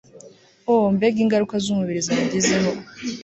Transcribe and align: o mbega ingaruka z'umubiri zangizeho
o 0.71 0.73
mbega 0.95 1.17
ingaruka 1.23 1.55
z'umubiri 1.63 2.05
zangizeho 2.07 2.71